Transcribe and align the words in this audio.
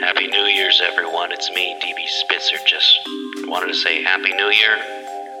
Happy 0.00 0.26
New 0.26 0.44
Year's, 0.44 0.82
everyone. 0.82 1.30
It's 1.30 1.50
me, 1.50 1.76
DB 1.80 2.06
Spitzer. 2.06 2.56
Just 2.66 2.98
wanted 3.46 3.68
to 3.68 3.74
say 3.74 4.02
Happy 4.02 4.32
New 4.34 4.50
Year 4.50 4.76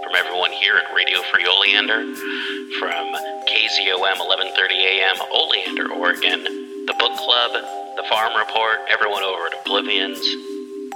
from 0.04 0.14
everyone 0.14 0.52
here 0.52 0.76
at 0.76 0.94
Radio 0.94 1.20
Free 1.32 1.44
Oleander, 1.44 2.02
from 2.78 3.06
KZOM 3.50 3.98
1130 3.98 4.74
AM, 4.74 5.16
Oleander, 5.32 5.92
Oregon, 5.92 6.44
the 6.86 6.94
Book 6.98 7.12
Club, 7.18 7.52
the 7.96 8.04
Farm 8.08 8.32
Report, 8.38 8.78
everyone 8.88 9.22
over 9.22 9.46
at 9.46 9.54
Oblivions. 9.66 10.20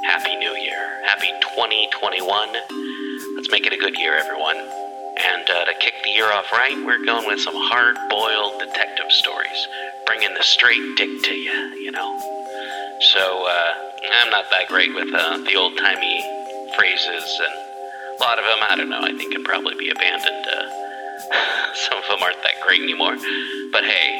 Happy 0.06 0.36
New 0.36 0.54
Year. 0.54 1.02
Happy 1.04 1.28
2021. 1.56 2.48
Let's 3.34 3.50
make 3.50 3.66
it 3.66 3.72
a 3.72 3.76
good 3.76 3.98
year, 3.98 4.14
everyone. 4.14 4.56
And 4.56 5.50
uh, 5.50 5.64
to 5.64 5.74
kick 5.80 5.94
the 6.04 6.10
year 6.10 6.30
off 6.30 6.52
right, 6.52 6.78
we're 6.86 7.04
going 7.04 7.26
with 7.26 7.40
some 7.40 7.56
hard 7.56 7.96
boiled 8.08 8.60
detective 8.60 9.10
stories, 9.10 9.66
bringing 10.06 10.32
the 10.34 10.44
straight 10.44 10.96
dick 10.96 11.22
to 11.24 11.34
you, 11.34 11.74
you 11.74 11.90
know. 11.90 12.37
So, 13.00 13.46
uh, 13.46 13.88
I'm 14.12 14.30
not 14.30 14.50
that 14.50 14.68
great 14.68 14.94
with 14.94 15.12
uh, 15.12 15.38
the 15.38 15.56
old 15.56 15.76
timey 15.76 16.22
phrases, 16.76 17.40
and 17.40 17.54
a 18.18 18.22
lot 18.22 18.38
of 18.38 18.44
them, 18.44 18.58
I 18.62 18.76
don't 18.76 18.88
know, 18.88 19.00
I 19.00 19.16
think 19.16 19.32
can 19.32 19.44
probably 19.44 19.74
be 19.74 19.90
abandoned. 19.90 20.46
Uh, 20.46 21.74
some 21.74 21.98
of 21.98 22.04
them 22.08 22.22
aren't 22.22 22.42
that 22.42 22.60
great 22.64 22.82
anymore. 22.82 23.16
But 23.72 23.84
hey, 23.84 24.18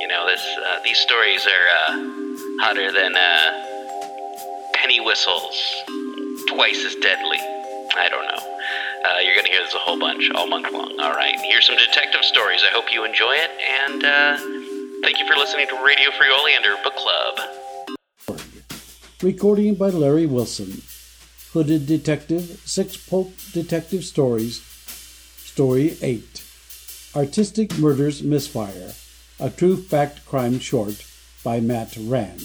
you 0.00 0.08
know, 0.08 0.26
this 0.26 0.44
uh, 0.64 0.80
these 0.84 0.98
stories 0.98 1.46
are 1.46 1.66
uh, 1.68 1.92
hotter 2.60 2.92
than 2.92 3.14
uh, 3.16 4.72
penny 4.74 5.00
whistles, 5.00 5.56
twice 6.48 6.84
as 6.84 6.94
deadly. 6.96 7.40
I 7.96 8.08
don't 8.10 8.24
know. 8.24 8.42
Uh, 9.04 9.18
you're 9.20 9.34
going 9.34 9.46
to 9.46 9.52
hear 9.52 9.62
this 9.62 9.74
a 9.74 9.78
whole 9.78 9.98
bunch 9.98 10.30
all 10.34 10.46
month 10.46 10.70
long. 10.72 10.98
All 11.00 11.12
right. 11.12 11.38
Here's 11.48 11.66
some 11.66 11.76
detective 11.76 12.24
stories. 12.24 12.62
I 12.64 12.72
hope 12.74 12.92
you 12.92 13.04
enjoy 13.04 13.32
it. 13.32 13.50
And 13.82 14.04
uh, 14.04 14.36
thank 15.02 15.18
you 15.18 15.26
for 15.26 15.36
listening 15.38 15.66
to 15.68 15.84
Radio 15.84 16.10
Free 16.18 16.30
Oleander 16.30 16.74
Book 16.82 16.96
Club. 16.96 17.65
Recording 19.22 19.76
by 19.76 19.88
Larry 19.88 20.26
Wilson. 20.26 20.82
Hooded 21.54 21.86
Detective, 21.86 22.60
Six 22.66 22.98
Pulp 22.98 23.32
Detective 23.50 24.04
Stories. 24.04 24.60
Story 25.38 25.96
8 26.02 26.44
Artistic 27.16 27.78
Murders 27.78 28.22
Misfire. 28.22 28.92
A 29.40 29.48
True 29.48 29.78
Fact 29.78 30.26
Crime 30.26 30.58
Short 30.58 31.02
by 31.42 31.60
Matt 31.60 31.96
Rand. 31.98 32.42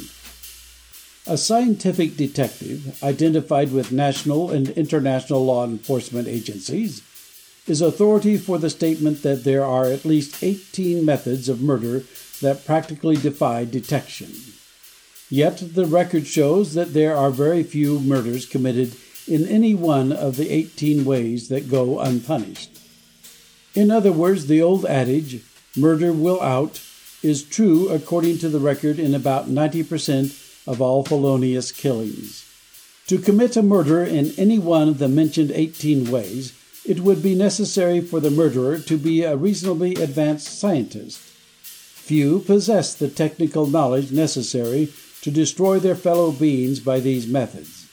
A 1.28 1.38
scientific 1.38 2.16
detective, 2.16 3.03
identified 3.03 3.73
with 3.73 3.91
national 3.91 4.50
and 4.50 4.69
international 4.69 5.44
law 5.44 5.66
enforcement 5.66 6.30
agencies, 6.30 7.02
is 7.67 7.81
authority 7.81 8.38
for 8.38 8.58
the 8.58 8.69
statement 8.69 9.23
that 9.23 9.44
there 9.44 9.66
are 9.66 9.88
at 9.88 10.06
least 10.06 10.41
18 10.41 11.03
methods 11.03 11.50
of 11.50 11.61
murder 11.61 12.03
that 12.39 12.66
practically 12.66 13.17
defy 13.17 13.66
detection. 13.66 14.31
Yet 15.32 15.76
the 15.76 15.86
record 15.86 16.28
shows 16.28 16.74
that 16.74 16.94
there 16.94 17.16
are 17.16 17.32
very 17.32 17.64
few 17.64 18.02
murders 18.02 18.46
committed 18.46 18.98
in 19.26 19.48
any 19.48 19.74
one 19.74 20.12
of 20.12 20.36
the 20.36 20.50
18 20.50 21.06
ways 21.06 21.48
that 21.48 21.72
go 21.72 22.02
unpunished. 22.02 22.78
In 23.74 23.92
other 23.92 24.12
words, 24.12 24.48
the 24.48 24.62
old 24.62 24.86
adage, 24.86 25.42
murder 25.78 26.12
will 26.12 26.42
out, 26.42 26.82
is 27.24 27.44
true 27.44 27.88
according 27.88 28.40
to 28.40 28.50
the 28.50 28.59
record 28.59 29.00
in 29.00 29.16
about 29.16 29.48
90% 29.48 30.68
of 30.68 30.82
all 30.82 31.06
felonious 31.06 31.72
killings. 31.72 32.46
To 33.08 33.18
commit 33.18 33.56
a 33.56 33.64
murder 33.64 34.04
in 34.04 34.34
any 34.38 34.59
one 34.59 34.90
of 34.90 34.98
the 34.98 35.08
mentioned 35.08 35.52
18 35.52 36.12
ways, 36.12 36.52
it 36.86 37.00
would 37.00 37.24
be 37.24 37.36
necessary 37.36 38.02
for 38.02 38.20
the 38.20 38.32
murderer 38.32 38.80
to 38.80 38.98
be 38.98 39.24
a 39.24 39.38
reasonably 39.38 39.94
advanced 39.96 40.59
scientist. 40.59 41.20
Few 41.22 42.40
possess 42.40 42.94
the 42.94 43.08
technical 43.08 43.66
knowledge 43.66 44.12
necessary 44.12 44.92
to 45.22 45.31
destroy 45.31 45.80
their 45.80 45.95
fellow 45.95 46.31
beings 46.31 46.80
by 46.80 47.00
these 47.00 47.27
methods. 47.27 47.88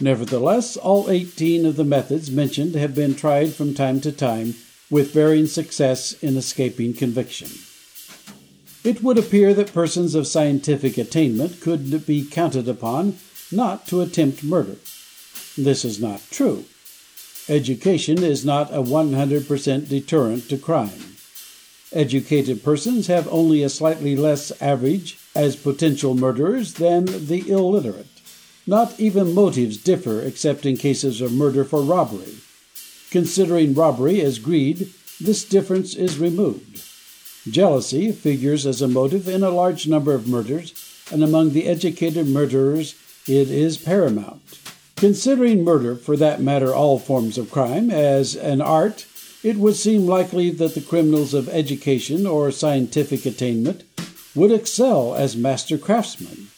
Nevertheless, 0.00 0.76
all 0.76 1.10
18 1.10 1.66
of 1.66 1.76
the 1.76 1.84
methods 1.84 2.30
mentioned 2.30 2.74
have 2.74 2.94
been 2.94 3.14
tried 3.14 3.54
from 3.54 3.74
time 3.74 4.00
to 4.00 4.12
time 4.12 4.54
with 4.90 5.12
varying 5.12 5.46
success 5.46 6.12
in 6.22 6.36
escaping 6.36 6.92
conviction. 6.92 7.48
It 8.84 9.02
would 9.02 9.16
appear 9.16 9.54
that 9.54 9.72
persons 9.72 10.14
of 10.14 10.26
scientific 10.26 10.98
attainment 10.98 11.60
could 11.60 12.06
be 12.06 12.24
counted 12.24 12.68
upon 12.68 13.18
not 13.52 13.86
to 13.86 14.00
attempt 14.00 14.42
murder. 14.42 14.76
This 15.56 15.84
is 15.84 16.00
not 16.00 16.22
true. 16.30 16.64
Education 17.48 18.22
is 18.22 18.44
not 18.44 18.72
a 18.72 18.82
100% 18.82 19.88
deterrent 19.88 20.48
to 20.48 20.58
crime. 20.58 21.16
Educated 21.92 22.64
persons 22.64 23.06
have 23.06 23.28
only 23.28 23.62
a 23.62 23.68
slightly 23.68 24.16
less 24.16 24.50
average 24.60 25.18
as 25.34 25.56
potential 25.56 26.14
murderers 26.14 26.74
than 26.74 27.06
the 27.06 27.48
illiterate. 27.48 28.06
Not 28.66 28.98
even 29.00 29.34
motives 29.34 29.76
differ 29.76 30.20
except 30.20 30.66
in 30.66 30.76
cases 30.76 31.20
of 31.20 31.32
murder 31.32 31.64
for 31.64 31.82
robbery. 31.82 32.36
Considering 33.10 33.74
robbery 33.74 34.20
as 34.20 34.38
greed, 34.38 34.88
this 35.20 35.44
difference 35.44 35.94
is 35.94 36.18
removed. 36.18 36.82
Jealousy 37.50 38.12
figures 38.12 38.66
as 38.66 38.80
a 38.80 38.88
motive 38.88 39.28
in 39.28 39.42
a 39.42 39.50
large 39.50 39.88
number 39.88 40.14
of 40.14 40.28
murders, 40.28 40.72
and 41.10 41.24
among 41.24 41.50
the 41.50 41.66
educated 41.66 42.28
murderers 42.28 42.94
it 43.26 43.50
is 43.50 43.76
paramount. 43.76 44.58
Considering 44.96 45.64
murder, 45.64 45.96
for 45.96 46.16
that 46.16 46.40
matter 46.40 46.72
all 46.72 46.98
forms 46.98 47.36
of 47.36 47.50
crime, 47.50 47.90
as 47.90 48.36
an 48.36 48.60
art, 48.60 49.06
it 49.42 49.56
would 49.56 49.74
seem 49.74 50.06
likely 50.06 50.50
that 50.50 50.74
the 50.74 50.80
criminals 50.80 51.34
of 51.34 51.48
education 51.48 52.24
or 52.26 52.52
scientific 52.52 53.26
attainment 53.26 53.82
would 54.34 54.50
excel 54.50 55.14
as 55.14 55.36
master 55.36 55.76
craftsmen. 55.76 56.48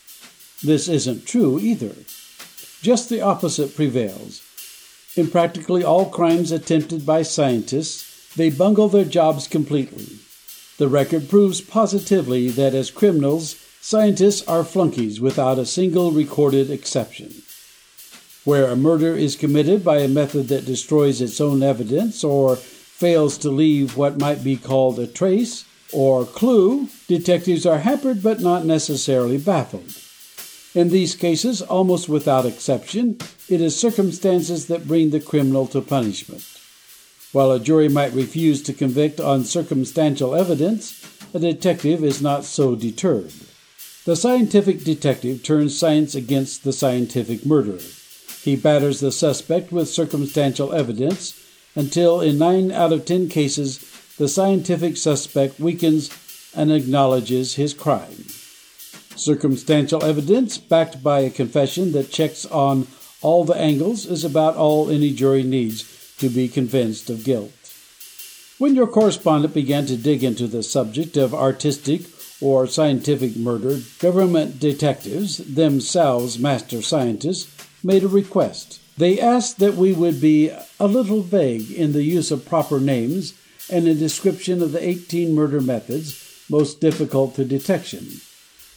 This 0.62 0.88
isn't 0.88 1.26
true 1.26 1.58
either. 1.58 1.94
Just 2.80 3.08
the 3.08 3.20
opposite 3.20 3.74
prevails. 3.74 4.42
In 5.16 5.28
practically 5.30 5.82
all 5.84 6.10
crimes 6.10 6.52
attempted 6.52 7.04
by 7.04 7.22
scientists, 7.22 8.34
they 8.34 8.50
bungle 8.50 8.88
their 8.88 9.04
jobs 9.04 9.46
completely. 9.46 10.18
The 10.78 10.88
record 10.88 11.28
proves 11.28 11.60
positively 11.60 12.48
that 12.48 12.74
as 12.74 12.90
criminals, 12.90 13.56
scientists 13.80 14.46
are 14.48 14.64
flunkies 14.64 15.20
without 15.20 15.58
a 15.58 15.66
single 15.66 16.10
recorded 16.10 16.70
exception. 16.70 17.32
Where 18.44 18.66
a 18.66 18.76
murder 18.76 19.14
is 19.14 19.36
committed 19.36 19.84
by 19.84 19.98
a 19.98 20.08
method 20.08 20.48
that 20.48 20.66
destroys 20.66 21.20
its 21.20 21.40
own 21.40 21.62
evidence 21.62 22.24
or 22.24 22.56
fails 22.56 23.38
to 23.38 23.50
leave 23.50 23.96
what 23.96 24.18
might 24.18 24.42
be 24.42 24.56
called 24.56 24.98
a 24.98 25.06
trace 25.06 25.64
or 25.94 26.26
clue, 26.26 26.88
detectives 27.06 27.64
are 27.64 27.78
hampered 27.78 28.22
but 28.22 28.40
not 28.40 28.66
necessarily 28.66 29.38
baffled. 29.38 29.94
In 30.74 30.90
these 30.90 31.14
cases, 31.14 31.62
almost 31.62 32.08
without 32.08 32.44
exception, 32.44 33.18
it 33.48 33.60
is 33.60 33.78
circumstances 33.78 34.66
that 34.66 34.88
bring 34.88 35.10
the 35.10 35.20
criminal 35.20 35.68
to 35.68 35.80
punishment. 35.80 36.44
While 37.30 37.52
a 37.52 37.60
jury 37.60 37.88
might 37.88 38.12
refuse 38.12 38.62
to 38.64 38.72
convict 38.72 39.20
on 39.20 39.44
circumstantial 39.44 40.34
evidence, 40.34 41.04
a 41.32 41.38
detective 41.38 42.02
is 42.02 42.20
not 42.20 42.44
so 42.44 42.74
deterred. 42.74 43.32
The 44.04 44.16
scientific 44.16 44.84
detective 44.84 45.42
turns 45.42 45.78
science 45.78 46.14
against 46.14 46.64
the 46.64 46.72
scientific 46.72 47.46
murderer. 47.46 47.80
He 48.42 48.56
batters 48.56 49.00
the 49.00 49.10
suspect 49.10 49.72
with 49.72 49.88
circumstantial 49.88 50.72
evidence 50.72 51.40
until, 51.74 52.20
in 52.20 52.38
nine 52.38 52.70
out 52.70 52.92
of 52.92 53.04
ten 53.04 53.28
cases, 53.28 53.83
the 54.16 54.28
scientific 54.28 54.96
suspect 54.96 55.58
weakens 55.58 56.10
and 56.54 56.72
acknowledges 56.72 57.54
his 57.54 57.74
crime. 57.74 58.24
Circumstantial 59.16 60.04
evidence, 60.04 60.58
backed 60.58 61.02
by 61.02 61.20
a 61.20 61.30
confession 61.30 61.92
that 61.92 62.10
checks 62.10 62.46
on 62.46 62.86
all 63.22 63.44
the 63.44 63.56
angles, 63.56 64.06
is 64.06 64.24
about 64.24 64.56
all 64.56 64.90
any 64.90 65.12
jury 65.12 65.42
needs 65.42 66.14
to 66.18 66.28
be 66.28 66.48
convinced 66.48 67.10
of 67.10 67.24
guilt. 67.24 67.52
When 68.58 68.74
your 68.74 68.86
correspondent 68.86 69.52
began 69.52 69.86
to 69.86 69.96
dig 69.96 70.22
into 70.22 70.46
the 70.46 70.62
subject 70.62 71.16
of 71.16 71.34
artistic 71.34 72.02
or 72.40 72.66
scientific 72.66 73.36
murder, 73.36 73.80
government 73.98 74.60
detectives, 74.60 75.38
themselves 75.38 76.38
master 76.38 76.82
scientists, 76.82 77.50
made 77.82 78.04
a 78.04 78.08
request. 78.08 78.80
They 78.96 79.18
asked 79.20 79.58
that 79.58 79.74
we 79.74 79.92
would 79.92 80.20
be 80.20 80.50
a 80.78 80.86
little 80.86 81.22
vague 81.22 81.70
in 81.70 81.92
the 81.92 82.04
use 82.04 82.30
of 82.30 82.46
proper 82.46 82.78
names 82.78 83.34
and 83.74 83.88
a 83.88 83.94
description 83.94 84.62
of 84.62 84.70
the 84.70 84.88
18 84.88 85.34
murder 85.34 85.60
methods 85.60 86.44
most 86.48 86.80
difficult 86.80 87.34
to 87.34 87.44
detection. 87.44 88.06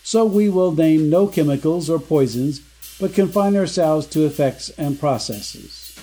So 0.02 0.26
we 0.26 0.50
will 0.50 0.72
name 0.72 1.08
no 1.08 1.28
chemicals 1.28 1.88
or 1.88 2.00
poisons, 2.00 2.62
but 3.00 3.14
confine 3.14 3.56
ourselves 3.56 4.08
to 4.08 4.26
effects 4.26 4.70
and 4.72 5.00
processes. 5.00 5.96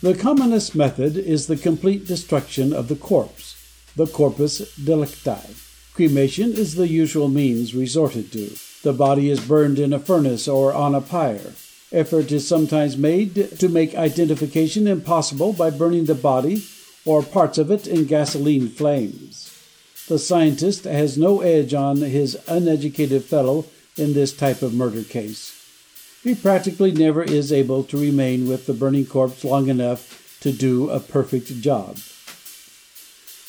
The 0.00 0.14
commonest 0.14 0.76
method 0.76 1.16
is 1.16 1.48
the 1.48 1.56
complete 1.56 2.06
destruction 2.06 2.72
of 2.72 2.86
the 2.86 2.94
corpse, 2.94 3.56
the 3.96 4.06
corpus 4.06 4.76
delicti. 4.76 5.56
Cremation 5.94 6.52
is 6.52 6.76
the 6.76 6.86
usual 6.86 7.28
means 7.28 7.74
resorted 7.74 8.30
to. 8.30 8.54
The 8.84 8.92
body 8.92 9.28
is 9.28 9.40
burned 9.40 9.80
in 9.80 9.92
a 9.92 9.98
furnace 9.98 10.46
or 10.46 10.72
on 10.72 10.94
a 10.94 11.00
pyre. 11.00 11.52
Effort 11.90 12.30
is 12.30 12.46
sometimes 12.46 12.96
made 12.96 13.58
to 13.58 13.68
make 13.68 13.96
identification 13.96 14.86
impossible 14.86 15.52
by 15.52 15.70
burning 15.70 16.04
the 16.04 16.14
body 16.14 16.62
or 17.10 17.24
parts 17.24 17.58
of 17.58 17.72
it 17.72 17.88
in 17.88 18.04
gasoline 18.04 18.68
flames. 18.68 19.50
The 20.06 20.16
scientist 20.16 20.84
has 20.84 21.18
no 21.18 21.40
edge 21.40 21.74
on 21.74 21.96
his 21.96 22.38
uneducated 22.46 23.24
fellow 23.24 23.66
in 23.96 24.14
this 24.14 24.32
type 24.32 24.62
of 24.62 24.74
murder 24.74 25.02
case. 25.02 25.56
He 26.22 26.36
practically 26.36 26.92
never 26.92 27.24
is 27.24 27.52
able 27.52 27.82
to 27.84 27.98
remain 27.98 28.46
with 28.46 28.66
the 28.66 28.74
burning 28.74 29.06
corpse 29.06 29.42
long 29.42 29.66
enough 29.68 30.38
to 30.42 30.52
do 30.52 30.88
a 30.88 31.00
perfect 31.00 31.60
job. 31.60 31.98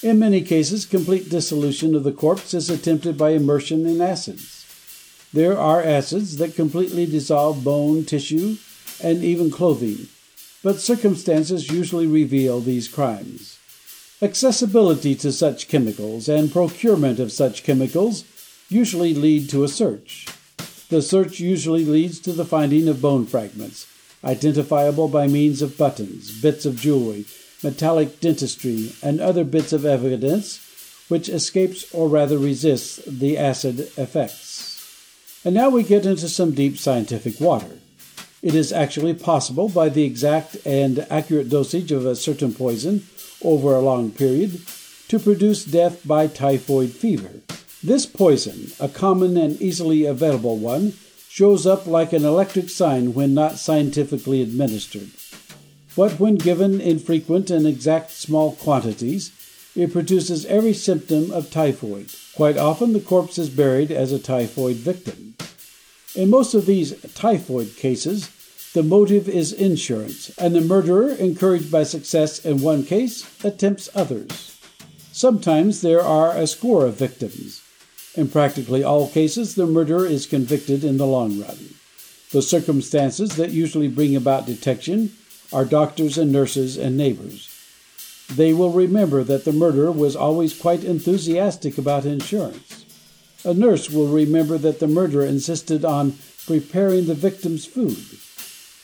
In 0.02 0.18
many 0.18 0.42
cases, 0.42 0.88
complete 0.88 1.30
dissolution 1.30 1.94
of 1.94 2.04
the 2.04 2.12
corpse 2.12 2.56
is 2.56 2.68
attempted 2.68 3.16
by 3.16 3.30
immersion 3.30 3.86
in 3.86 4.02
acids. 4.02 4.66
There 5.32 5.56
are 5.56 5.84
acids 5.84 6.38
that 6.38 6.56
completely 6.56 7.06
dissolve 7.06 7.64
bone, 7.64 8.06
tissue, 8.06 8.58
and 9.04 9.24
even 9.24 9.52
clothing, 9.52 10.08
but 10.64 10.80
circumstances 10.80 11.72
usually 11.72 12.08
reveal 12.08 12.60
these 12.60 12.88
crimes. 12.88 13.58
Accessibility 14.22 15.16
to 15.16 15.32
such 15.32 15.68
chemicals 15.68 16.30
and 16.30 16.52
procurement 16.52 17.20
of 17.20 17.32
such 17.32 17.64
chemicals 17.64 18.24
usually 18.70 19.14
lead 19.14 19.50
to 19.50 19.64
a 19.64 19.68
search. 19.68 20.28
The 20.90 21.02
search 21.02 21.40
usually 21.40 21.86
leads 21.86 22.20
to 22.20 22.34
the 22.34 22.46
finding 22.46 22.88
of 22.88 23.02
bone 23.02 23.26
fragments, 23.26 23.88
identifiable 24.24 25.08
by 25.08 25.28
means 25.28 25.62
of 25.62 25.78
buttons, 25.78 26.40
bits 26.42 26.66
of 26.66 26.76
jewelry, 26.76 27.26
metallic 27.64 28.20
dentistry, 28.20 28.94
and 29.02 29.20
other 29.20 29.44
bits 29.44 29.74
of 29.74 29.86
evidence 29.86 30.60
which 31.08 31.28
escapes 31.28 31.94
or 31.94 32.08
rather 32.08 32.38
resists 32.38 32.98
the 33.06 33.38
acid 33.38 33.80
effects. 33.98 35.42
And 35.44 35.56
now 35.56 35.70
we 35.70 35.84
get 35.84 36.06
into 36.06 36.30
some 36.30 36.52
deep 36.52 36.78
scientific 36.78 37.40
water. 37.42 37.80
It 38.42 38.56
is 38.56 38.74
actually 38.74 39.14
possible, 39.14 39.70
by 39.70 39.90
the 39.90 40.04
exact 40.04 40.58
and 40.66 41.06
accurate 41.12 41.50
dosage 41.50 41.92
of 41.92 42.06
a 42.06 42.16
certain 42.16 42.54
poison 42.54 43.06
over 43.44 43.76
a 43.76 43.82
long 43.82 44.12
period, 44.12 44.62
to 45.10 45.20
produce 45.20 45.64
death 45.64 46.08
by 46.08 46.28
typhoid 46.28 46.92
fever. 46.92 47.42
This 47.84 48.06
poison, 48.06 48.72
a 48.80 48.88
common 48.88 49.38
and 49.38 49.62
easily 49.62 50.06
available 50.06 50.58
one, 50.58 50.94
shows 51.30 51.68
up 51.68 51.86
like 51.86 52.14
an 52.14 52.26
electric 52.26 52.70
sign 52.70 53.14
when 53.14 53.34
not 53.34 53.58
scientifically 53.58 54.42
administered. 54.42 55.10
But 55.96 56.20
when 56.20 56.36
given 56.36 56.82
in 56.82 57.00
frequent 57.00 57.50
and 57.50 57.68
exact 57.68 58.12
small 58.12 58.54
quantities, 58.56 59.32
it 59.76 59.94
produces 59.94 60.46
every 60.46 60.74
symptom 60.74 61.32
of 61.32 61.52
typhoid. 61.52 62.14
Quite 62.36 62.58
often 62.58 62.94
the 62.94 63.00
corpse 63.00 63.38
is 63.38 63.50
buried 63.50 63.92
as 63.92 64.12
a 64.12 64.20
typhoid 64.20 64.78
victim. 64.78 65.31
In 66.16 66.30
most 66.30 66.54
of 66.54 66.66
these 66.66 67.00
typhoid 67.14 67.78
cases, 67.78 68.30
the 68.74 68.84
motive 68.84 69.30
is 69.30 69.54
insurance, 69.54 70.30
and 70.38 70.54
the 70.54 70.62
murderer, 70.62 71.10
encouraged 71.10 71.72
by 71.72 71.84
success 71.84 72.46
in 72.46 72.62
one 72.62 72.84
case, 72.84 73.26
attempts 73.44 73.90
others. 73.96 74.60
Sometimes 75.12 75.82
there 75.82 76.02
are 76.02 76.36
a 76.36 76.48
score 76.48 76.86
of 76.86 76.96
victims. 76.96 77.62
In 78.16 78.28
practically 78.28 78.84
all 78.84 79.08
cases, 79.08 79.56
the 79.56 79.66
murderer 79.66 80.06
is 80.06 80.26
convicted 80.26 80.84
in 80.84 80.98
the 80.98 81.06
long 81.06 81.40
run. 81.40 81.76
The 82.32 82.42
circumstances 82.42 83.36
that 83.36 83.52
usually 83.52 83.88
bring 83.88 84.16
about 84.16 84.46
detection 84.46 85.14
are 85.54 85.66
doctors 85.66 86.18
and 86.18 86.32
nurses 86.32 86.78
and 86.78 86.98
neighbors. 86.98 87.50
They 88.30 88.54
will 88.54 88.72
remember 88.72 89.24
that 89.24 89.44
the 89.44 89.52
murderer 89.52 89.92
was 89.92 90.16
always 90.16 90.58
quite 90.58 90.84
enthusiastic 90.84 91.78
about 91.78 92.06
insurance. 92.06 92.81
A 93.44 93.54
nurse 93.54 93.90
will 93.90 94.08
remember 94.08 94.58
that 94.58 94.80
the 94.80 94.88
murderer 94.88 95.26
insisted 95.26 95.84
on 95.84 96.18
preparing 96.46 97.06
the 97.06 97.16
victim's 97.16 97.66
food. 97.66 97.98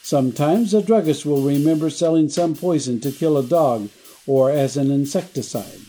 Sometimes 0.02 0.74
a 0.74 0.82
druggist 0.82 1.26
will 1.26 1.42
remember 1.42 1.90
selling 1.90 2.30
some 2.30 2.56
poison 2.56 3.00
to 3.02 3.12
kill 3.12 3.38
a 3.38 3.44
dog 3.44 3.90
or 4.26 4.50
as 4.50 4.78
an 4.78 4.90
insecticide. 4.90 5.82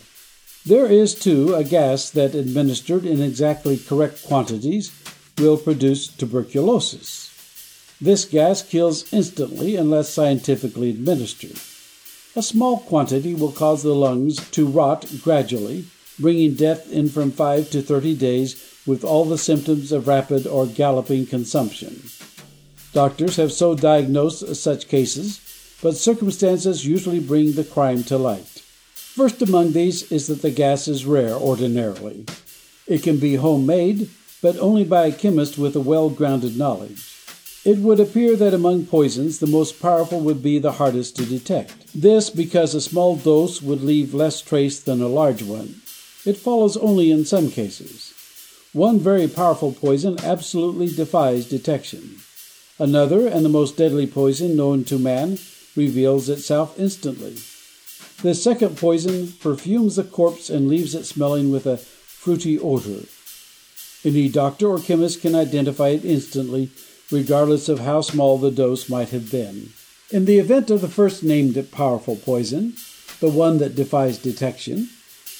There 0.66 0.86
is, 0.86 1.14
too, 1.14 1.54
a 1.54 1.64
gas 1.64 2.10
that, 2.10 2.34
administered 2.34 3.06
in 3.06 3.22
exactly 3.22 3.78
correct 3.78 4.26
quantities, 4.26 4.92
will 5.38 5.56
produce 5.56 6.08
tuberculosis. 6.08 7.30
This 8.00 8.24
gas 8.24 8.62
kills 8.62 9.10
instantly 9.12 9.76
unless 9.76 10.10
scientifically 10.10 10.90
administered. 10.90 11.58
A 12.36 12.42
small 12.42 12.80
quantity 12.80 13.34
will 13.34 13.52
cause 13.52 13.82
the 13.82 13.94
lungs 13.94 14.36
to 14.50 14.66
rot 14.66 15.06
gradually, 15.22 15.86
bringing 16.18 16.54
death 16.54 16.90
in 16.90 17.08
from 17.08 17.30
five 17.30 17.70
to 17.70 17.82
thirty 17.82 18.14
days 18.14 18.56
with 18.86 19.04
all 19.04 19.24
the 19.24 19.38
symptoms 19.38 19.92
of 19.92 20.08
rapid 20.08 20.46
or 20.46 20.66
galloping 20.66 21.26
consumption. 21.26 22.02
Doctors 22.92 23.36
have 23.36 23.52
so 23.52 23.74
diagnosed 23.74 24.56
such 24.56 24.88
cases, 24.88 25.40
but 25.82 25.94
circumstances 25.94 26.86
usually 26.86 27.20
bring 27.20 27.52
the 27.52 27.64
crime 27.64 28.02
to 28.04 28.18
light. 28.18 28.62
First 28.94 29.42
among 29.42 29.72
these 29.72 30.10
is 30.10 30.26
that 30.28 30.42
the 30.42 30.50
gas 30.50 30.88
is 30.88 31.04
rare 31.04 31.34
ordinarily. 31.34 32.24
It 32.86 33.02
can 33.02 33.18
be 33.18 33.34
homemade, 33.34 34.08
but 34.40 34.56
only 34.58 34.84
by 34.84 35.06
a 35.06 35.12
chemist 35.12 35.58
with 35.58 35.76
a 35.76 35.80
well 35.80 36.08
grounded 36.08 36.56
knowledge. 36.56 37.14
It 37.64 37.78
would 37.78 38.00
appear 38.00 38.36
that 38.36 38.54
among 38.54 38.86
poisons 38.86 39.40
the 39.40 39.46
most 39.46 39.82
powerful 39.82 40.20
would 40.20 40.42
be 40.42 40.58
the 40.58 40.72
hardest 40.72 41.16
to 41.16 41.26
detect. 41.26 41.92
This 41.92 42.30
because 42.30 42.74
a 42.74 42.80
small 42.80 43.16
dose 43.16 43.60
would 43.60 43.82
leave 43.82 44.14
less 44.14 44.40
trace 44.40 44.80
than 44.80 45.02
a 45.02 45.08
large 45.08 45.42
one. 45.42 45.82
It 46.24 46.36
follows 46.36 46.76
only 46.76 47.10
in 47.10 47.24
some 47.24 47.50
cases. 47.50 48.12
One 48.72 48.98
very 48.98 49.28
powerful 49.28 49.72
poison 49.72 50.18
absolutely 50.22 50.88
defies 50.88 51.48
detection. 51.48 52.20
Another 52.78 53.26
and 53.26 53.44
the 53.44 53.48
most 53.48 53.76
deadly 53.76 54.06
poison 54.06 54.56
known 54.56 54.84
to 54.84 54.98
man 54.98 55.38
reveals 55.74 56.28
itself 56.28 56.78
instantly. 56.78 57.36
This 58.22 58.42
second 58.42 58.76
poison 58.76 59.32
perfumes 59.40 59.96
the 59.96 60.04
corpse 60.04 60.50
and 60.50 60.68
leaves 60.68 60.94
it 60.94 61.04
smelling 61.04 61.50
with 61.50 61.66
a 61.66 61.76
fruity 61.76 62.58
odor. 62.58 63.04
Any 64.04 64.28
doctor 64.28 64.68
or 64.68 64.80
chemist 64.80 65.22
can 65.22 65.34
identify 65.34 65.88
it 65.88 66.04
instantly, 66.04 66.70
regardless 67.10 67.68
of 67.68 67.80
how 67.80 68.00
small 68.00 68.38
the 68.38 68.50
dose 68.50 68.88
might 68.88 69.10
have 69.10 69.30
been. 69.30 69.70
In 70.10 70.24
the 70.24 70.38
event 70.38 70.70
of 70.70 70.80
the 70.80 70.88
first 70.88 71.22
named 71.22 71.70
powerful 71.70 72.16
poison, 72.16 72.74
the 73.20 73.28
one 73.28 73.58
that 73.58 73.74
defies 73.74 74.18
detection, 74.18 74.88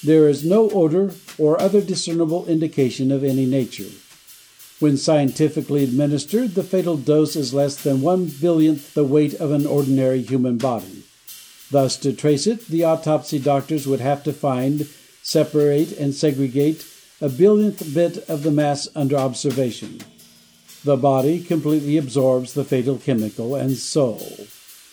there 0.03 0.29
is 0.29 0.45
no 0.45 0.69
odor 0.69 1.11
or 1.37 1.59
other 1.59 1.81
discernible 1.81 2.45
indication 2.47 3.11
of 3.11 3.23
any 3.23 3.45
nature. 3.45 3.89
When 4.79 4.95
scientifically 4.95 5.83
administered, 5.83 6.55
the 6.55 6.63
fatal 6.63 6.95
dose 6.95 7.35
is 7.35 7.53
less 7.53 7.75
than 7.75 8.01
one 8.01 8.27
billionth 8.27 8.93
the 8.93 9.03
weight 9.03 9.33
of 9.33 9.51
an 9.51 9.65
ordinary 9.65 10.21
human 10.21 10.57
body. 10.57 11.03
Thus, 11.69 11.97
to 11.97 12.13
trace 12.13 12.47
it, 12.47 12.67
the 12.67 12.85
autopsy 12.85 13.39
doctors 13.39 13.85
would 13.85 13.99
have 13.99 14.23
to 14.23 14.33
find, 14.33 14.87
separate, 15.21 15.91
and 15.97 16.15
segregate 16.15 16.85
a 17.21 17.27
billionth 17.27 17.93
bit 17.93 18.17
of 18.29 18.43
the 18.43 18.51
mass 18.51 18.87
under 18.95 19.17
observation. 19.17 19.99
The 20.85 20.95
body 20.95 21.43
completely 21.43 21.97
absorbs 21.97 22.53
the 22.53 22.63
fatal 22.63 22.97
chemical, 22.97 23.55
and 23.55 23.75
so. 23.75 24.17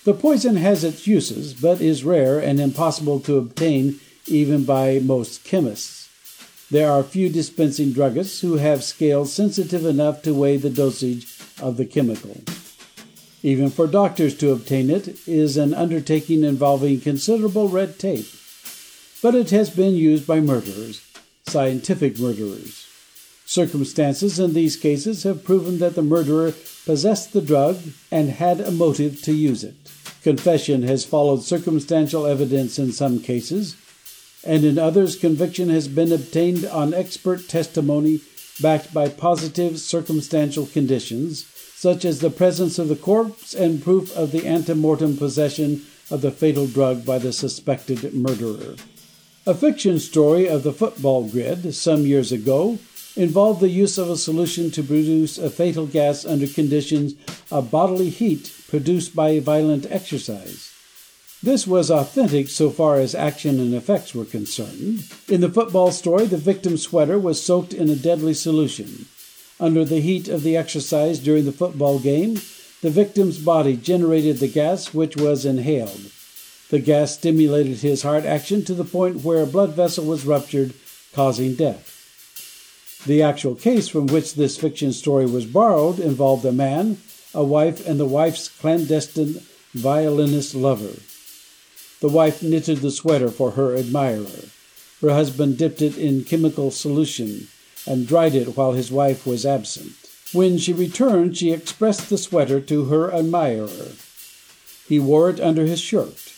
The 0.04 0.14
poison 0.14 0.56
has 0.56 0.82
its 0.82 1.06
uses, 1.06 1.54
but 1.54 1.80
is 1.80 2.04
rare 2.04 2.40
and 2.40 2.60
impossible 2.60 3.20
to 3.20 3.38
obtain 3.38 4.00
even 4.28 4.64
by 4.64 4.98
most 4.98 5.44
chemists. 5.44 6.08
There 6.70 6.90
are 6.90 7.02
few 7.02 7.28
dispensing 7.28 7.92
druggists 7.92 8.40
who 8.40 8.56
have 8.56 8.82
scales 8.82 9.32
sensitive 9.32 9.86
enough 9.86 10.22
to 10.22 10.34
weigh 10.34 10.56
the 10.56 10.70
dosage 10.70 11.26
of 11.60 11.76
the 11.76 11.86
chemical. 11.86 12.40
Even 13.42 13.70
for 13.70 13.86
doctors 13.86 14.36
to 14.38 14.50
obtain 14.50 14.90
it 14.90 15.16
is 15.28 15.56
an 15.56 15.72
undertaking 15.72 16.42
involving 16.42 17.00
considerable 17.00 17.68
red 17.68 17.98
tape. 17.98 18.26
But 19.22 19.36
it 19.36 19.50
has 19.50 19.70
been 19.70 19.94
used 19.94 20.26
by 20.26 20.40
murderers, 20.40 21.00
scientific 21.46 22.18
murderers. 22.18 22.86
Circumstances 23.44 24.40
in 24.40 24.52
these 24.52 24.76
cases 24.76 25.22
have 25.22 25.44
proven 25.44 25.78
that 25.78 25.94
the 25.94 26.02
murderer 26.02 26.52
possessed 26.84 27.32
the 27.32 27.40
drug 27.40 27.78
and 28.10 28.30
had 28.30 28.60
a 28.60 28.72
motive 28.72 29.22
to 29.22 29.32
use 29.32 29.62
it. 29.62 29.76
Confession 30.22 30.82
has 30.82 31.04
followed 31.04 31.44
circumstantial 31.44 32.26
evidence 32.26 32.76
in 32.80 32.90
some 32.90 33.20
cases, 33.20 33.76
and 34.46 34.64
in 34.64 34.78
others 34.78 35.16
conviction 35.16 35.68
has 35.68 35.88
been 35.88 36.12
obtained 36.12 36.64
on 36.66 36.94
expert 36.94 37.48
testimony 37.48 38.20
backed 38.60 38.94
by 38.94 39.08
positive 39.08 39.78
circumstantial 39.78 40.66
conditions 40.66 41.44
such 41.74 42.04
as 42.04 42.20
the 42.20 42.30
presence 42.30 42.78
of 42.78 42.88
the 42.88 42.96
corpse 42.96 43.52
and 43.52 43.82
proof 43.82 44.16
of 44.16 44.32
the 44.32 44.46
ante 44.46 44.72
mortem 44.72 45.16
possession 45.16 45.82
of 46.10 46.22
the 46.22 46.30
fatal 46.30 46.66
drug 46.66 47.04
by 47.04 47.18
the 47.18 47.32
suspected 47.32 48.14
murderer. 48.14 48.76
A 49.46 49.54
fiction 49.54 49.98
story 49.98 50.48
of 50.48 50.62
the 50.62 50.72
football 50.72 51.28
grid, 51.28 51.74
some 51.74 52.06
years 52.06 52.32
ago, 52.32 52.78
involved 53.14 53.60
the 53.60 53.68
use 53.68 53.98
of 53.98 54.08
a 54.08 54.16
solution 54.16 54.70
to 54.70 54.82
produce 54.82 55.38
a 55.38 55.50
fatal 55.50 55.86
gas 55.86 56.24
under 56.24 56.46
conditions 56.46 57.14
of 57.50 57.70
bodily 57.70 58.10
heat 58.10 58.52
produced 58.68 59.14
by 59.14 59.38
violent 59.40 59.86
exercise. 59.90 60.75
This 61.42 61.66
was 61.66 61.90
authentic 61.90 62.48
so 62.48 62.70
far 62.70 62.96
as 62.98 63.14
action 63.14 63.60
and 63.60 63.74
effects 63.74 64.14
were 64.14 64.24
concerned. 64.24 65.04
In 65.28 65.42
the 65.42 65.50
football 65.50 65.92
story, 65.92 66.24
the 66.24 66.38
victim's 66.38 66.82
sweater 66.82 67.18
was 67.18 67.42
soaked 67.42 67.74
in 67.74 67.90
a 67.90 67.94
deadly 67.94 68.32
solution. 68.34 69.06
Under 69.60 69.84
the 69.84 70.00
heat 70.00 70.28
of 70.28 70.42
the 70.42 70.56
exercise 70.56 71.18
during 71.18 71.44
the 71.44 71.52
football 71.52 71.98
game, 71.98 72.34
the 72.82 72.90
victim's 72.90 73.38
body 73.38 73.76
generated 73.76 74.38
the 74.38 74.48
gas 74.48 74.94
which 74.94 75.16
was 75.16 75.44
inhaled. 75.44 76.10
The 76.70 76.78
gas 76.78 77.14
stimulated 77.14 77.78
his 77.78 78.02
heart 78.02 78.24
action 78.24 78.64
to 78.64 78.74
the 78.74 78.84
point 78.84 79.22
where 79.22 79.42
a 79.42 79.46
blood 79.46 79.70
vessel 79.74 80.04
was 80.04 80.26
ruptured, 80.26 80.72
causing 81.12 81.54
death. 81.54 83.04
The 83.06 83.22
actual 83.22 83.54
case 83.54 83.88
from 83.88 84.08
which 84.08 84.34
this 84.34 84.56
fiction 84.56 84.92
story 84.92 85.26
was 85.26 85.46
borrowed 85.46 86.00
involved 86.00 86.44
a 86.44 86.52
man, 86.52 86.98
a 87.34 87.44
wife, 87.44 87.86
and 87.86 88.00
the 88.00 88.04
wife's 88.04 88.48
clandestine 88.48 89.42
violinist 89.74 90.54
lover. 90.54 90.94
The 92.00 92.08
wife 92.08 92.42
knitted 92.42 92.78
the 92.78 92.90
sweater 92.90 93.30
for 93.30 93.52
her 93.52 93.74
admirer. 93.74 94.50
Her 95.00 95.10
husband 95.10 95.56
dipped 95.56 95.80
it 95.80 95.96
in 95.96 96.24
chemical 96.24 96.70
solution 96.70 97.48
and 97.86 98.06
dried 98.06 98.34
it 98.34 98.56
while 98.56 98.72
his 98.72 98.90
wife 98.90 99.26
was 99.26 99.46
absent. 99.46 99.92
When 100.32 100.58
she 100.58 100.72
returned 100.72 101.36
she 101.36 101.52
expressed 101.52 102.10
the 102.10 102.18
sweater 102.18 102.60
to 102.60 102.86
her 102.86 103.12
admirer. 103.14 103.92
He 104.88 104.98
wore 104.98 105.30
it 105.30 105.40
under 105.40 105.64
his 105.64 105.80
shirt. 105.80 106.32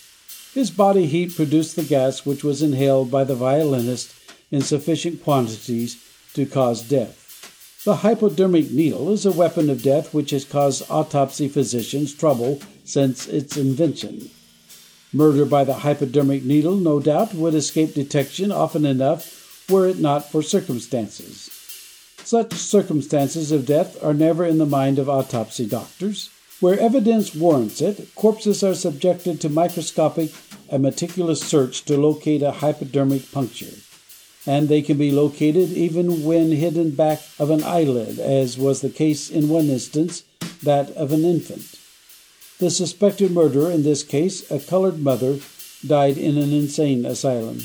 His 0.55 0.71
body 0.71 1.07
heat 1.07 1.35
produced 1.35 1.77
the 1.77 1.83
gas 1.83 2.25
which 2.25 2.45
was 2.45 2.63
inhaled 2.63 3.11
by 3.11 3.25
the 3.25 3.35
violinist 3.35 4.15
in 4.51 4.63
sufficient 4.63 5.23
quantities 5.23 5.97
to 6.35 6.47
cause 6.47 6.83
death. 6.83 7.83
The 7.85 7.97
hypodermic 7.97 8.71
needle 8.71 9.13
is 9.13 9.25
a 9.25 9.33
weapon 9.33 9.71
of 9.71 9.83
death 9.83 10.13
which 10.13 10.31
has 10.31 10.45
caused 10.45 10.91
autopsy 10.91 11.49
physicians 11.49 12.15
trouble 12.15 12.61
since 12.85 13.27
its 13.27 13.57
invention. 13.57 14.31
Murder 15.13 15.45
by 15.45 15.65
the 15.65 15.75
hypodermic 15.75 16.45
needle, 16.45 16.77
no 16.77 17.01
doubt, 17.01 17.35
would 17.35 17.55
escape 17.55 17.95
detection 17.95 18.53
often 18.53 18.85
enough 18.85 19.69
were 19.71 19.87
it 19.87 19.99
not 19.99 20.31
for 20.31 20.43
circumstances. 20.43 21.51
Such 22.25 22.53
circumstances 22.55 23.53
of 23.53 23.67
death 23.67 24.03
are 24.03 24.15
never 24.15 24.45
in 24.45 24.59
the 24.59 24.67
mind 24.67 24.99
of 24.99 25.09
autopsy 25.09 25.67
doctors. 25.67 26.31
Where 26.61 26.79
evidence 26.79 27.35
warrants 27.35 27.81
it, 27.81 28.15
corpses 28.15 28.63
are 28.63 28.75
subjected 28.75 29.41
to 29.41 29.49
microscopic 29.49 30.33
and 30.69 30.83
meticulous 30.83 31.41
search 31.41 31.85
to 31.85 31.97
locate 31.97 32.43
a 32.43 32.53
hypodermic 32.53 33.31
puncture 33.31 33.75
and 34.49 34.69
they 34.69 34.81
can 34.81 34.97
be 34.97 35.11
located 35.11 35.71
even 35.73 36.25
when 36.25 36.51
hidden 36.53 36.91
back 36.93 37.21
of 37.39 37.51
an 37.51 37.63
eyelid, 37.63 38.19
as 38.19 38.57
was 38.57 38.81
the 38.81 38.89
case 38.89 39.29
in 39.29 39.47
one 39.47 39.67
instance, 39.67 40.23
that 40.63 40.91
of 40.93 41.13
an 41.13 41.23
infant. 41.23 41.78
The 42.59 42.71
suspected 42.71 43.31
murderer, 43.31 43.71
in 43.71 43.85
this 43.85 44.03
case 44.03 44.51
a 44.51 44.59
colored 44.59 44.99
mother, 44.99 45.39
died 45.87 46.19
in 46.19 46.37
an 46.37 46.53
insane 46.53 47.07
asylum. 47.07 47.61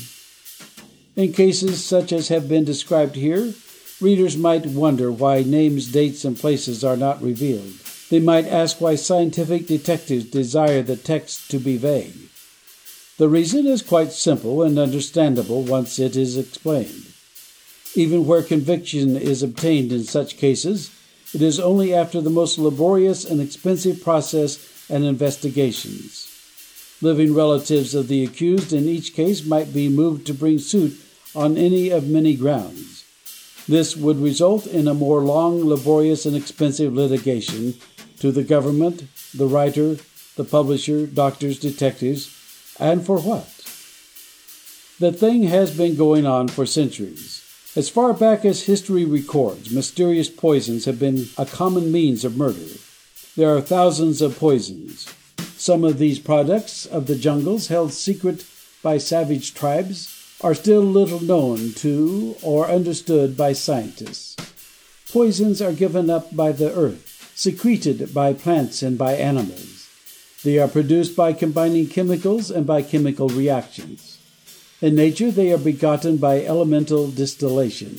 In 1.16 1.32
cases 1.32 1.84
such 1.84 2.12
as 2.12 2.28
have 2.28 2.48
been 2.48 2.64
described 2.64 3.16
here, 3.16 3.54
readers 4.00 4.36
might 4.36 4.66
wonder 4.66 5.10
why 5.10 5.42
names, 5.42 5.88
dates, 5.90 6.24
and 6.24 6.38
places 6.38 6.84
are 6.84 6.96
not 6.96 7.20
revealed. 7.20 7.72
They 8.08 8.20
might 8.20 8.46
ask 8.46 8.80
why 8.80 8.94
scientific 8.94 9.66
detectives 9.66 10.26
desire 10.26 10.82
the 10.82 10.96
text 10.96 11.50
to 11.50 11.58
be 11.58 11.76
vague. 11.76 12.14
The 13.18 13.28
reason 13.28 13.66
is 13.66 13.82
quite 13.82 14.12
simple 14.12 14.62
and 14.62 14.78
understandable 14.78 15.62
once 15.62 15.98
it 15.98 16.14
is 16.14 16.38
explained. 16.38 17.06
Even 17.96 18.26
where 18.26 18.42
conviction 18.44 19.16
is 19.16 19.42
obtained 19.42 19.90
in 19.90 20.04
such 20.04 20.36
cases, 20.36 20.90
it 21.32 21.42
is 21.42 21.58
only 21.58 21.92
after 21.92 22.20
the 22.20 22.30
most 22.30 22.58
laborious 22.58 23.24
and 23.24 23.40
expensive 23.40 24.00
process 24.00 24.70
and 24.88 25.04
investigations. 25.04 26.30
Living 27.00 27.34
relatives 27.34 27.94
of 27.94 28.08
the 28.08 28.24
accused 28.24 28.72
in 28.72 28.88
each 28.88 29.14
case 29.14 29.44
might 29.44 29.74
be 29.74 29.88
moved 29.88 30.26
to 30.26 30.34
bring 30.34 30.58
suit 30.58 30.98
on 31.34 31.56
any 31.56 31.90
of 31.90 32.08
many 32.08 32.34
grounds. 32.34 33.04
This 33.66 33.96
would 33.96 34.18
result 34.18 34.66
in 34.66 34.86
a 34.86 34.94
more 34.94 35.20
long, 35.20 35.64
laborious, 35.64 36.26
and 36.26 36.36
expensive 36.36 36.94
litigation 36.94 37.74
to 38.20 38.30
the 38.30 38.44
government, 38.44 39.04
the 39.34 39.46
writer, 39.46 39.96
the 40.36 40.44
publisher, 40.44 41.06
doctors, 41.06 41.58
detectives, 41.58 42.30
and 42.78 43.04
for 43.04 43.18
what? 43.18 43.48
The 45.00 45.12
thing 45.12 45.44
has 45.44 45.76
been 45.76 45.96
going 45.96 46.26
on 46.26 46.48
for 46.48 46.66
centuries. 46.66 47.42
As 47.76 47.88
far 47.88 48.12
back 48.12 48.44
as 48.44 48.62
history 48.62 49.04
records, 49.04 49.70
mysterious 49.70 50.28
poisons 50.28 50.84
have 50.84 51.00
been 51.00 51.26
a 51.36 51.44
common 51.44 51.90
means 51.90 52.24
of 52.24 52.36
murder. 52.36 52.78
There 53.36 53.56
are 53.56 53.60
thousands 53.60 54.22
of 54.22 54.38
poisons. 54.38 55.12
Some 55.56 55.82
of 55.82 55.98
these 55.98 56.20
products 56.20 56.86
of 56.86 57.08
the 57.08 57.16
jungles, 57.16 57.66
held 57.66 57.92
secret 57.92 58.46
by 58.80 58.98
savage 58.98 59.54
tribes, 59.54 60.08
are 60.40 60.54
still 60.54 60.82
little 60.82 61.20
known 61.20 61.72
to 61.72 62.36
or 62.42 62.68
understood 62.68 63.36
by 63.36 63.52
scientists. 63.52 64.36
Poisons 65.10 65.60
are 65.60 65.72
given 65.72 66.10
up 66.10 66.36
by 66.36 66.52
the 66.52 66.72
earth, 66.72 67.32
secreted 67.34 68.14
by 68.14 68.34
plants 68.34 68.82
and 68.82 68.96
by 68.96 69.14
animals. 69.14 69.88
They 70.44 70.60
are 70.60 70.68
produced 70.68 71.16
by 71.16 71.32
combining 71.32 71.88
chemicals 71.88 72.52
and 72.52 72.64
by 72.64 72.82
chemical 72.82 73.28
reactions. 73.28 74.18
In 74.80 74.94
nature 74.94 75.32
they 75.32 75.52
are 75.52 75.58
begotten 75.58 76.18
by 76.18 76.44
elemental 76.44 77.10
distillation, 77.10 77.98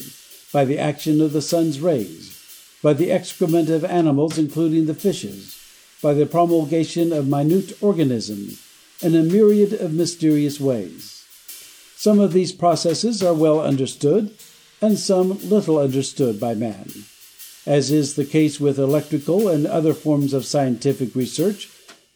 by 0.50 0.64
the 0.64 0.78
action 0.78 1.20
of 1.20 1.32
the 1.32 1.42
sun's 1.42 1.78
rays, 1.78 2.35
by 2.82 2.92
the 2.92 3.10
excrement 3.10 3.68
of 3.68 3.84
animals 3.84 4.38
including 4.38 4.86
the 4.86 4.94
fishes, 4.94 5.58
by 6.02 6.14
the 6.14 6.26
promulgation 6.26 7.12
of 7.12 7.26
minute 7.26 7.72
organisms, 7.82 8.62
in 9.02 9.14
a 9.14 9.22
myriad 9.22 9.72
of 9.72 9.92
mysterious 9.92 10.60
ways. 10.60 11.24
Some 11.96 12.20
of 12.20 12.32
these 12.32 12.52
processes 12.52 13.22
are 13.22 13.34
well 13.34 13.60
understood 13.60 14.34
and 14.80 14.98
some 14.98 15.38
little 15.48 15.78
understood 15.78 16.38
by 16.38 16.54
man. 16.54 16.90
As 17.66 17.90
is 17.90 18.14
the 18.14 18.24
case 18.24 18.60
with 18.60 18.78
electrical 18.78 19.48
and 19.48 19.66
other 19.66 19.94
forms 19.94 20.32
of 20.32 20.44
scientific 20.44 21.14
research, 21.14 21.68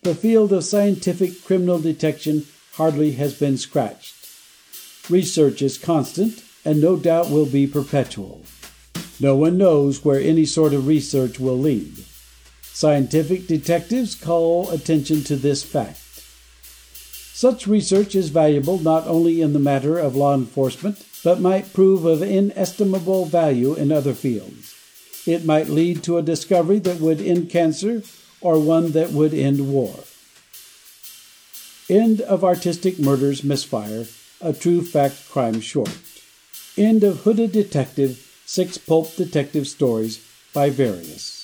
the 0.02 0.14
field 0.14 0.52
of 0.52 0.64
scientific 0.64 1.44
criminal 1.44 1.78
detection 1.78 2.46
hardly 2.74 3.12
has 3.12 3.34
been 3.34 3.58
scratched. 3.58 4.14
Research 5.10 5.60
is 5.60 5.76
constant, 5.76 6.44
and 6.64 6.80
no 6.80 6.96
doubt 6.96 7.30
will 7.30 7.46
be 7.46 7.66
perpetual. 7.66 8.42
No 9.20 9.36
one 9.36 9.58
knows 9.58 10.04
where 10.04 10.18
any 10.18 10.46
sort 10.46 10.72
of 10.72 10.86
research 10.86 11.38
will 11.38 11.58
lead. 11.58 12.04
Scientific 12.62 13.46
detectives 13.46 14.14
call 14.14 14.70
attention 14.70 15.22
to 15.24 15.36
this 15.36 15.62
fact. 15.62 15.98
Such 17.34 17.66
research 17.66 18.14
is 18.14 18.30
valuable 18.30 18.78
not 18.78 19.06
only 19.06 19.40
in 19.40 19.52
the 19.52 19.58
matter 19.58 19.98
of 19.98 20.16
law 20.16 20.34
enforcement, 20.34 21.04
but 21.22 21.40
might 21.40 21.72
prove 21.74 22.04
of 22.06 22.22
inestimable 22.22 23.26
value 23.26 23.74
in 23.74 23.92
other 23.92 24.14
fields. 24.14 24.74
It 25.26 25.44
might 25.44 25.68
lead 25.68 26.02
to 26.04 26.16
a 26.16 26.22
discovery 26.22 26.78
that 26.80 27.00
would 27.00 27.20
end 27.20 27.50
cancer 27.50 28.02
or 28.40 28.58
one 28.58 28.92
that 28.92 29.12
would 29.12 29.34
end 29.34 29.70
war. 29.70 29.94
End 31.90 32.20
of 32.22 32.44
Artistic 32.44 32.98
Murders 32.98 33.44
Misfire, 33.44 34.06
a 34.40 34.52
true 34.52 34.82
fact 34.82 35.28
crime 35.28 35.60
short. 35.60 35.96
End 36.76 37.04
of 37.04 37.20
Hooded 37.20 37.52
Detective, 37.52 38.29
six 38.50 38.76
pulp 38.76 39.14
detective 39.14 39.64
stories 39.68 40.18
by 40.52 40.70
Various. 40.70 41.39